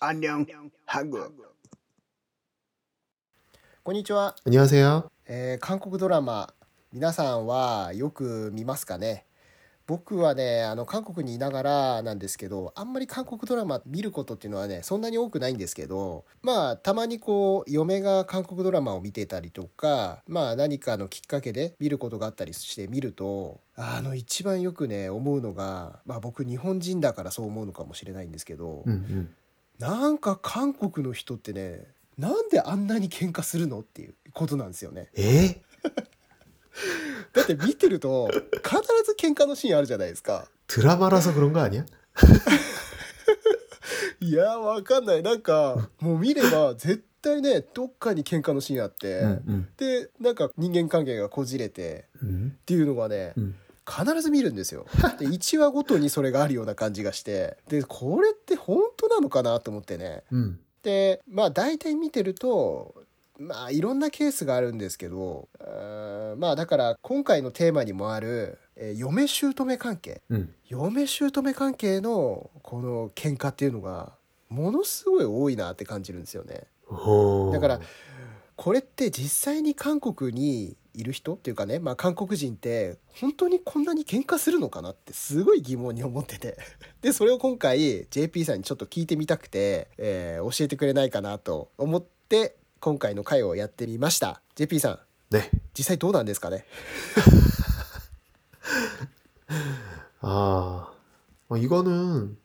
[0.00, 0.46] 안녕
[0.86, 1.32] 한국
[3.84, 5.10] こんにちは、 안녕하세요.
[5.26, 6.52] えー韓国ドラマ
[6.92, 9.25] 皆さんはよく見ますかね
[9.87, 29.29] 僕はねあの韓国にいながらなんですけどあんまり韓国ドラマ見ることっていうのはねそんなに多くないんですけどまあたまにこう嫁が韓国ドラマを見てたりとかまあ何かのきっかけで見ることがあったりして見るとあの一番よくね思うのが、まあ、僕日本人だからそう思うのかもしれないんですけど、うんうん、
[29.79, 31.85] なんか韓国の人ってね
[32.17, 35.09] なんであんなに喧嘩するのっていうことなんですよね。
[35.15, 35.61] え？
[37.32, 38.42] だって見てると必
[39.04, 40.46] ず喧嘩のシーンあるじゃないですか。
[40.66, 41.84] 드라마라서 그런 거 아니야?
[44.20, 53.54] いやわかんないなんかもう見れば絶対ねどっかに喧嘩のシーンあって、 음, 음, でなんか人間関係がこじれて 음, っていうのがね 음.
[53.84, 54.86] 必ず見るんですよ。
[55.18, 60.22] で1話ごとにそれがあるような感じがしてでこれって本当なのかなと思ってね。
[60.32, 60.56] 음.
[60.84, 62.94] でまあ大体見てると
[63.39, 65.47] まあいろんなケースがあるんですけど
[66.37, 70.47] まあだから今回のテーマにもある、えー嫁姑関係 음.
[70.67, 74.13] 嫁姑関係のこの喧嘩っていうのが
[74.49, 76.67] ものすごい多いなって感じるんですよね。
[76.89, 77.51] 어.
[77.51, 77.79] だから
[78.55, 86.57] これって実際に韓国にいる人っていうかね、まあ、韓国人って本当にこんなに喧嘩するのかなってすごい疑問に思ってて
[87.01, 94.98] でそれを今回 JP さんにちょっと聞いてみたくて、えー教えてくれないかなと思って 今回の回をやってみました JP さん
[95.36, 95.50] 네.
[95.74, 96.64] 実際どうなんですかね
[100.20, 100.88] 아,
[101.48, 102.36] 어, 이거는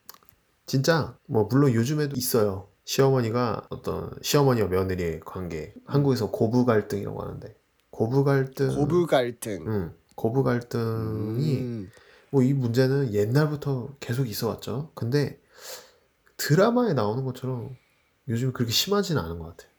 [0.66, 2.68] 진짜 뭐 물론 요즘에도 있어요.
[2.86, 5.74] 시어머니가 어떤 시어머니와 며느리의 관계.
[5.86, 7.56] 한국에서 고부 갈등이라고 하는데
[7.92, 8.70] 고부 갈등.
[8.76, 9.94] 고부 갈등 응.
[10.16, 11.92] 고부 갈등이 음,
[12.32, 14.92] 뭐 이 문제는 옛날부터 계속 있어 왔죠.
[14.96, 15.40] 근데
[16.38, 17.76] 드라마에 나오는 것처럼
[18.28, 19.68] 요즘 그렇게 심하지는 않은 것 같아.
[19.70, 19.71] 음.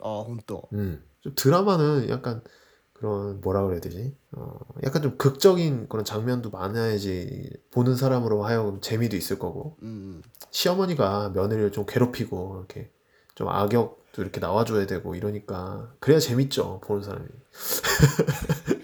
[0.00, 0.62] 아, 혼또.
[0.72, 1.02] 음.
[1.26, 1.34] 예.
[1.34, 2.42] 드라마는 약간
[2.92, 4.16] 그런 뭐라 그래야 되지?
[4.32, 9.76] 어, 약간 좀 극적인 그런 장면도 많아야지 보는 사람으로 하여금 재미도 있을 거고.
[9.82, 9.86] 음.
[9.86, 10.22] 음.
[10.50, 12.90] 시어머니가 며느리를 좀 괴롭히고 이렇게
[13.34, 17.26] 좀 악역도 이렇게 나와줘야 되고 이러니까 그래야 재밌죠 보는 사람이.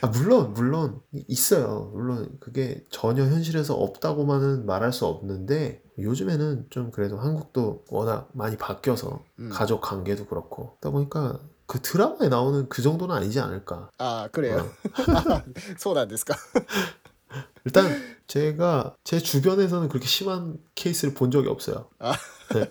[0.00, 1.90] 아, 물론, 물론, 있어요.
[1.92, 9.22] 물론, 그게 전혀 현실에서 없다고만은 말할 수 없는데, 요즘에는 좀 그래도 한국도 워낙 많이 바뀌어서,
[9.38, 9.48] 음.
[9.50, 13.90] 가족 관계도 그렇고, 그러다 보니까, 그 드라마에 나오는 그 정도는 아니지 않을까.
[13.98, 14.58] 아, 그래요?
[14.58, 15.42] 어.
[15.78, 16.34] 소나데스까?
[17.64, 17.90] 일단,
[18.26, 21.88] 제가, 제 주변에서는 그렇게 심한 케이스를 본 적이 없어요.
[21.98, 22.14] 아.
[22.54, 22.70] 네.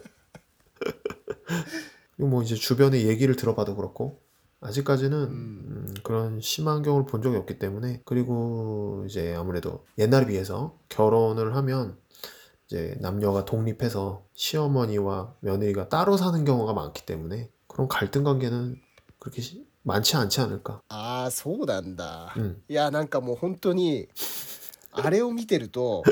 [2.18, 4.22] 뭐 이제 주변의 얘기를 들어봐도 그렇고
[4.65, 5.87] 아직까지는 음.
[5.89, 11.97] 음, 그런 심한 경우를 본 적이 없기 때문에 그리고 이제 아무래도 옛날에 비해서 결혼을 하면
[12.67, 18.77] 이제 남녀가 독립해서 시어머니와 며느리가 따로 사는 경우가 많기 때문에 그런 갈등 관계는
[19.19, 20.83] 그렇게 시- 많지 않지 않을까.
[20.89, 22.63] ああそうなんだ、 음.
[22.69, 24.09] いやなんかもう本当に
[24.93, 26.03] あれを見てると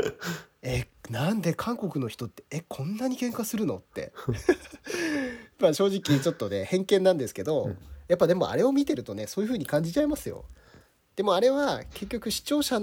[0.62, 4.12] えなんで韓国の人ってえこんなに喧嘩するのって
[5.62, 10.46] まあ正直ちょっとね偏 見なんですけど、うんやっぱでもあれを見てるとねそういう風に感じちゃいますよ
[11.14, 12.80] でもあれは結局視聴者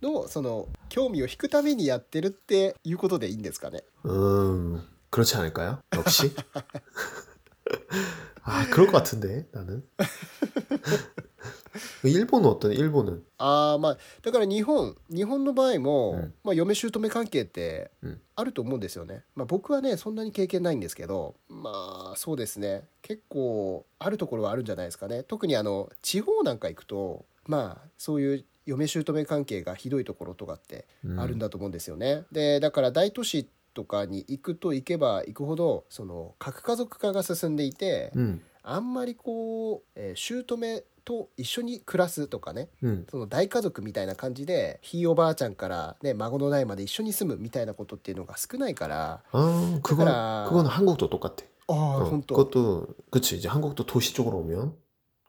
[0.00, 5.80] のその興味を引くためにやってるっていうことでいいんですかね 음, 그렇지 않을까요?
[5.94, 6.32] 역시?
[8.42, 9.82] 아, 그럴 것 같은데, 나는.
[12.02, 13.22] 일본은 어떠네, 일본은?
[13.38, 50.46] ああまあだから日本日本の場合も、うんまあ、嫁姑関係ってうんあると思うんですよね、まあ、僕はねそんなに経験ないんですけどまあそうですね結構あるところはあるんじゃないですかね特にあの地方なんか行くとまあそういう嫁姑関係がひどいところとかって 음, あるんだと思うんですよね、でだから大都市 とかに行くと行けば行くほどその核家族化が進んでいて、 음, あんまりこう、えー姑と一緒に暮らすとかね 음, その大家族みたいな感じでひいおばあちゃんから、ね、孫の代まで一緒に住むみたいなことっていうのが少ないから 아, 그건, 그거라.
[50.48, 51.46] 그건 한국도 똑같아.
[51.68, 54.74] ああ 어, 本当 그것도, 그치, 이제 한국도 도시 쪽으로 오면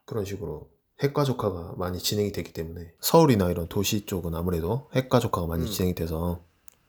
[0.05, 0.69] 그런 식으로
[1.01, 5.69] 핵가족화가 많이 진행이 되기 때문에 서울이나 이런 도시 쪽은 아무래도 핵가족화가 많이 음.
[5.69, 6.43] 진행이 돼서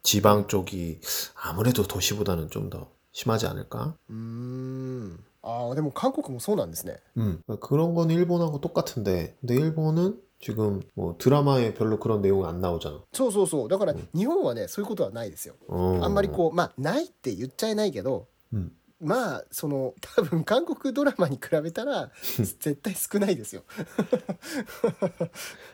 [0.05, 1.00] 지방 쪽이
[1.34, 3.94] 아무래도 도시보다는 좀 더 심하지 않을까?
[4.08, 12.61] うーんああでも韓国もそうなんですね 음, 그런 건 일본하고 똑같은데, 근데 일본은 지금 뭐 드라마에 별로 그런 내용이 안
[12.61, 13.00] 나오잖아.
[13.12, 16.00] そうそうそうだからうん日本はねそういうことはないですよ 어.
[16.05, 18.70] あんまりこうまあないって言っちゃいないけど 음,
[19.00, 23.62] まあその多分韓国ドラマに比べたら絶対少ないですよ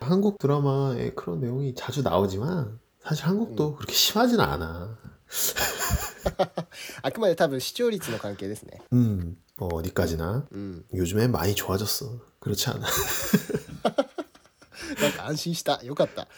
[0.00, 4.98] 한국 드라마에 그런 내용이 자주 나오지만 사실 한국도 그렇게 심하진 않아.
[7.02, 12.20] あくまで多分視聴率の関係ですね 음, 뭐 어디까지나 うん 요즘엔 많이 좋아졌어.
[12.40, 12.86] 그렇지 않아?
[15.00, 16.28] なんか安心したよかった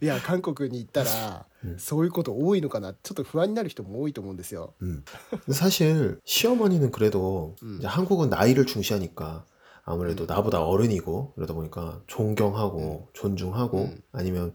[0.00, 5.02] いや韓国に行ったら、うんそういうこと多いのかなちょっと不安になる人も多いと思うんですよ 음.
[5.30, 7.78] 근데 사실 시어머니는 그래도 음.
[7.80, 9.44] 이제 한국은 나이를 중시하니까
[9.84, 14.00] 아무래도 나보다 어른이고 그러다 보니까 존경하고 존중하고 음.
[14.12, 14.54] 아니면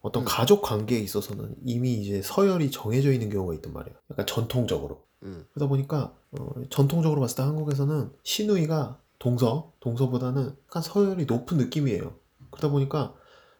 [0.00, 0.26] 어떤 음.
[0.28, 3.96] 가족 관계에 있어서는 이미 이제 서열이 정해져 있는 경우가 있단 말이에요.
[4.10, 5.04] 약간 전통적으로.
[5.22, 12.14] うん、 그러다 보니까 어, 전통적으로 봤을 때 한국에서는 시누이가 동서, 동서보다는 약간 서열이 높은 느낌이에요.
[12.50, 13.14] 그러다 보니까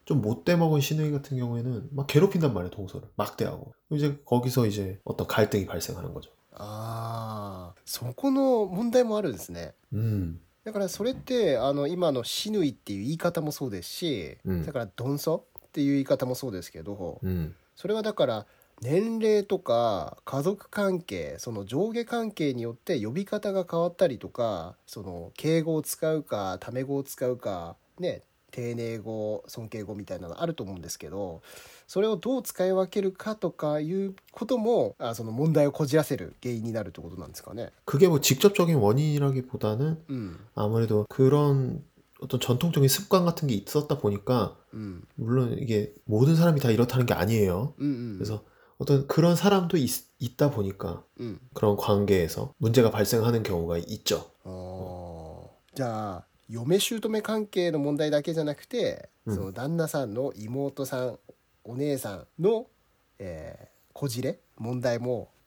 [0.05, 3.09] 좀 못돼 먹은 시누이 같은 경우에는 막 괴롭힌단 말이에요, 동서를.
[3.17, 3.73] 막대하고.
[3.91, 6.31] 이제 거기서 이제 어떤 갈등이 발생하는 거죠.
[6.59, 18.47] ああそこの問題もあるんですね 음, だからそれってあの今の「シヌイ」っていう言い方もそうですし、うんだから「ドンソ」 っていう言い方もそうですけど、 음, それはだから
[18.83, 31.43] 年齢とか家族関係その上下関係によって呼び方が変わったりとかその敬語を使うかタメ語を使うかね丁寧語尊敬語みたいなのあると思うんですけど
[31.87, 37.71] それをどう使い分けるかとかいうこともあその問題をこじらせる原因になるってことなんですかね。
[37.87, 41.83] 그게 뭐 직접적인 원인이라기보다는 うん、 아무래도 그런
[42.21, 47.15] 어떤 전통적인 습관 같은 게 있었다 보니까 うん、 물론 이게 모든 사람이 다 이렇다는 게
[47.15, 47.75] 아니에요.
[47.79, 48.45] うんうん、 그래서
[48.79, 54.31] 어떤 그런 사람도 있, 다 보니까 うん、 그런 관계에서 문제가 발생하는 경우가 있죠.
[54.45, 61.19] あーじゃあ嫁姑関係の問題だけじゃなくて、うんその旦那さんの妹さん
[61.65, 62.67] お姉さんの、
[63.19, 65.30] えーこじれ問題も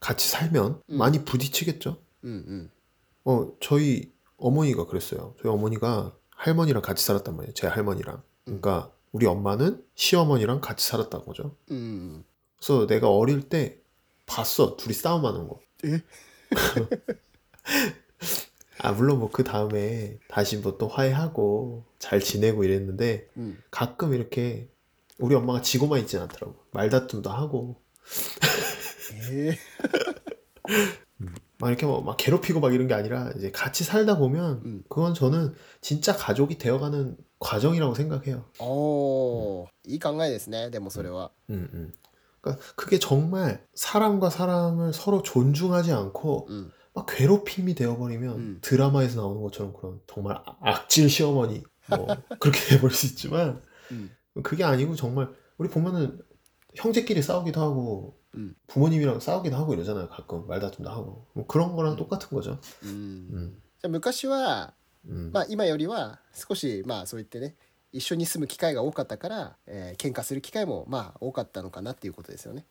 [0.00, 0.96] 같이 살면 음.
[0.98, 1.98] 많이 부딪히겠죠.
[2.24, 2.70] 음, 음.
[3.24, 5.34] 어 저희 어머니가 그랬어요.
[5.42, 7.52] 저희 어머니가 할머니랑 같이 살았단 말이에요.
[7.54, 8.16] 제 할머니랑.
[8.16, 8.22] 음.
[8.60, 11.54] 그러니까 우리 엄마는 시어머니랑 같이 살았다는 거죠.
[11.70, 12.24] 음, 음,
[12.56, 13.78] 그래서 내가 어릴 때
[14.26, 15.60] 봤어 둘이 싸움하는 거.
[15.84, 16.02] 예?
[18.82, 23.28] 아 물론 뭐 그 다음에 다시 뭐 또 화해하고 잘 지내고 이랬는데
[23.70, 24.68] 가끔 이렇게
[25.18, 27.76] 우리 엄마가 지고만 있진 않더라고 말다툼도 하고
[29.31, 29.57] え
[31.57, 34.83] 막 이렇게 뭐 막 괴롭히고 막 이런 게 아니라 이제 같이 살다 보면 음.
[34.89, 38.45] 그건 저는 진짜 가족이 되어가는 과정이라고 생각해요.
[38.59, 41.93] ー、おーいい考えですねでもそれは 음, 음.
[42.41, 48.57] 그러니까 그게 정말 사람과 사람을 서로 존중하지 않고 うん 막 괴롭힘이 되어버리면 음.
[48.61, 52.07] 드라마에서 나오는 것처럼 그런 정말 아- 악질 시어머니 뭐
[52.39, 53.61] 그렇게 돼버릴 수 있지만
[53.91, 54.11] うん、
[54.43, 56.19] 그게 아니고 정말 우리 보면은
[56.75, 58.55] 형제끼리 싸우기도 하고 음.
[58.67, 62.89] 부모님이랑 싸우기도 하고 이러잖아요 가끔 말다툼도 하고 뭐 그런 거랑 똑같은 거죠 うん
[63.33, 64.73] 음, じゃあ昔は
[65.07, 65.31] 음.
[65.33, 67.55] まあ今よりは少しまあそう言ってね
[67.91, 72.65] 一緒に住む機会が多かったから、えー喧嘩する機会もまあ多かったのかなっていうことですよね。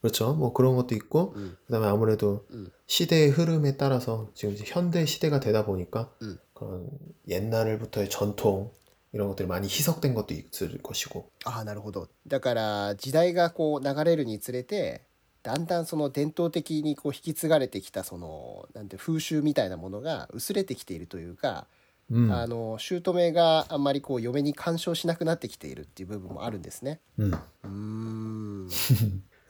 [0.00, 2.70] 그렇죠 뭐 그런 것도 있고 うん、 그다음에 아무래도 음.
[2.86, 6.38] 시대의 흐름에 따라서 지금 이제 현대 시대가 되다 보니까 음.
[6.54, 6.88] 그런
[7.26, 8.70] 옛날부터의 전통
[9.12, 12.08] 이런 것들이 많이 희석된 것도 있을 것이고 ああなるほど。
[12.26, 15.02] だから時代がこう流れるにつれて
[15.42, 21.66] だんだんその伝統的にこう引き継がれてきたそのなんて風習みたいなものが薄れてきているというか
[22.10, 27.00] 음, あの姑があんまりこう嫁に干渉しなくなってきているっていう部分もあるんですね。
[27.18, 27.30] 음.
[27.64, 28.68] うーん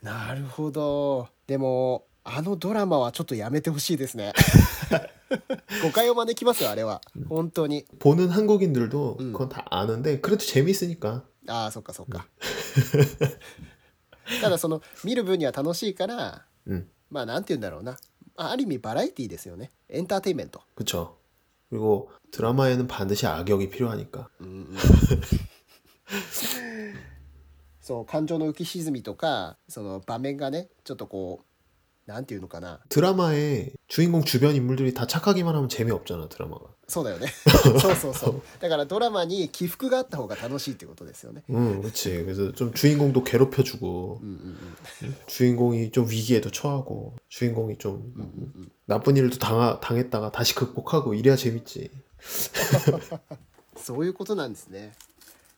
[0.01, 4.33] なるほどでもあのドラマはちょっとやめてほしいですね
[5.83, 9.33] 誤解を招きますよあれは本当に 보는 한국인들도 음.
[9.33, 11.23] 그건 다 아는데 그래도 재밌으니까.
[11.47, 12.27] ああそっかそっか
[14.41, 17.97] ただその見る分には楽しいから 음, まあなんて言うんだろうな
[18.37, 21.17] あある意味バラエティーですよねエンターテインメント 그쵸.
[21.69, 24.29] 그리고 드라마에는 반드시 악역이 필요하니까.
[27.81, 31.45] そう感情の浮き沈みとかその場面がねちょっとこう
[32.05, 36.65] なんていうのかな 드라마에 주인공 주변 인물들이 다 착하기만 하면 재미없잖아 드라마가.
[36.87, 37.27] そうだよね
[37.79, 42.23] そうそうそうだからドラマに起伏があった方が楽しいっていうことですよね 응, 그렇지.
[42.25, 44.57] 그래서 좀 주인공도 괴롭혀주고 うんうん
[45.03, 48.11] うん 주인공이 좀 위기에도 처하고 주인공이 좀
[48.87, 51.91] 나쁜 일도 당하, 당했다가 다시 극복하고 이래야 재밌지.
[53.77, 54.93] そういうことなんですね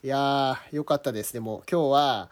[0.03, 2.29] いやーよかったですでも今日は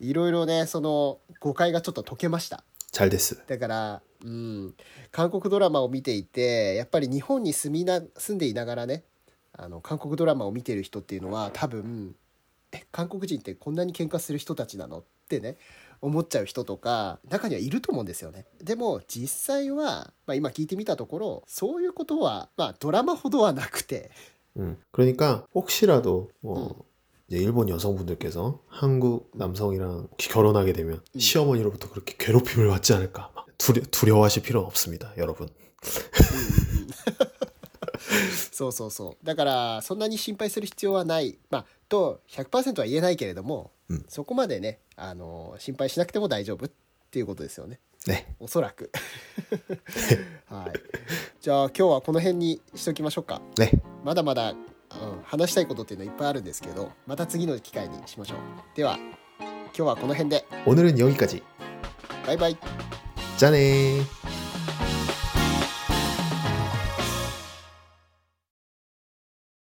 [0.00, 2.64] いろいろねその誤解がちょっと解けました
[2.96, 3.36] 잘 됐어.
[3.46, 4.74] だから、うん、
[5.10, 9.04] 韓国ドラマを見ていてやっぱり日本に住みな住んでいながらね
[9.52, 12.14] あの韓国ドラマを見てる人っていうのは多分
[12.72, 15.56] え韓国人ってこんなに喧嘩する人たちなのってね
[16.00, 24.10] 思っちゃう人とか中にはいると思うんですよねでも実際は、まあ、今聞いてみたところそういうことは、まあ、ドラマほどはなくて
[24.58, 24.76] 응.
[24.92, 26.85] 그러니까 혹시라도 뭐 음.
[27.28, 31.18] 이제 일본 여성분들께서 한국 남성이랑 혹시 결혼하게 되면 음.
[31.18, 35.48] 시어머니로부터 그렇게 괴롭힘을 받지 않을까 막 두려, 두려워하실 필요는 없습니다, 여러분.
[38.52, 46.70] そうそうそうだからそんなに心配する必要はないまあと100%は言えないけれども、うんそこまでねあの心配しなくても大丈夫っ
[47.10, 48.24] ていうことですよね 네.
[48.38, 48.90] おそらく
[50.46, 50.72] はい
[51.40, 53.80] じゃあ今日はこの辺にしときましょうか 네.
[54.04, 54.54] まだまだ、
[54.96, 58.38] うん、話したいことっていうのはいっぱいあるんですけどまた次の機会にしましょう
[58.76, 58.98] では
[59.38, 61.42] 今日はこの辺で 오늘은 여기까지.
[62.26, 62.56] バイバイ
[63.38, 64.02] 짜네.